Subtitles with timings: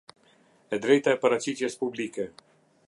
[0.73, 2.25] E drejta e paraqitjes publike.